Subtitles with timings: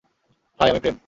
[0.59, 0.97] High, আমি প্রেম।